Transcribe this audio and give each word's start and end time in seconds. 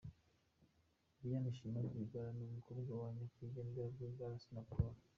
Diane 1.19 1.49
Shima 1.55 1.79
Rwigara 1.85 2.29
ni 2.35 2.43
umukobwa 2.49 2.91
wa 3.01 3.07
nyakwigendera 3.15 3.91
Rwigara 3.93 4.33
Assinapol. 4.37 4.89